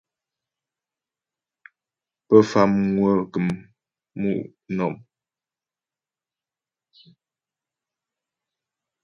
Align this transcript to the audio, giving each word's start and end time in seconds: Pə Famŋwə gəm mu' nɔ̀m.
Pə 2.27 2.37
Famŋwə 2.49 3.11
gəm 3.31 3.47
mu' 4.19 4.47
nɔ̀m. 4.75 4.95